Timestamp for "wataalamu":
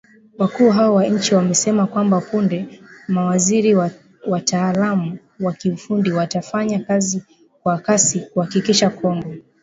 4.27-5.17